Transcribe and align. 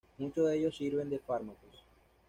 Muchos 0.17 0.47
de 0.49 0.57
ellos 0.57 0.75
sirven 0.75 1.11
de 1.11 1.19
fármacos. 1.19 1.83